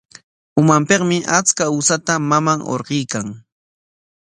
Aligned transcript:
Umanpikmi 0.61 1.17
achka 1.37 1.65
usata 1.79 2.13
maman 2.29 2.59
hurquykan. 2.67 3.27